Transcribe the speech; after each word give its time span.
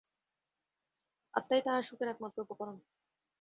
আত্মাই 1.33 1.61
তাঁহার 1.65 1.83
সুখের 1.83 2.07
একমাত্র 2.09 2.37
উপকরণ। 2.41 2.77